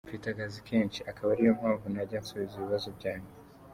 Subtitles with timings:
[0.07, 3.29] Mfite akazi kenshi, akaba ariyompamvu ntajyaga nsubiza ibibazo byanyu”.